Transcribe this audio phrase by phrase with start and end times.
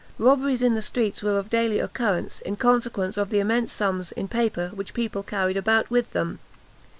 [0.17, 4.27] Robberies in the streets were of daily occurrence, in consequence of the immense sums, in
[4.27, 6.39] paper, which people carried about with them.